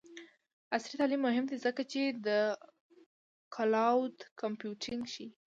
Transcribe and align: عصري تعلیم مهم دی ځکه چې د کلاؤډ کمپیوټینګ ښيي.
عصري 0.75 0.95
تعلیم 1.01 1.21
مهم 1.27 1.45
دی 1.49 1.57
ځکه 1.65 1.81
چې 1.91 2.01
د 2.25 2.27
کلاؤډ 3.55 4.15
کمپیوټینګ 4.41 5.01
ښيي. 5.13 5.27